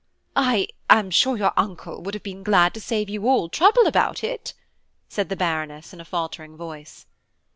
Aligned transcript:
"I 0.35 0.67
am 0.89 1.11
sure 1.11 1.37
your 1.37 1.53
uncle 1.55 2.01
would 2.01 2.15
have 2.15 2.23
been 2.23 2.41
glad 2.41 2.73
to 2.73 2.81
save 2.81 3.07
you 3.07 3.27
all 3.29 3.49
trouble 3.49 3.85
about 3.85 4.23
it," 4.23 4.55
said 5.07 5.29
the 5.29 5.35
Baroness 5.35 5.93
in 5.93 6.01
a 6.01 6.05
faltering 6.05 6.57
voice. 6.57 7.05